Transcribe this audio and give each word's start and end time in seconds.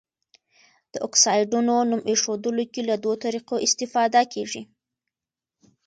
د 0.93 0.95
اکسایډونو 1.07 1.75
نوم 1.89 2.01
ایښودلو 2.09 2.63
کې 2.73 2.81
له 2.89 2.95
دوه 3.03 3.15
طریقو 3.25 3.55
استفاده 3.67 4.21
کیږي. 4.33 4.61